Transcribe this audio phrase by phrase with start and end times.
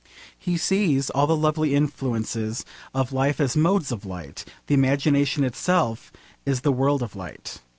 [0.35, 6.11] He sees all the lovely influences of life as modes of light: the imagination itself
[6.43, 7.61] is the world of light.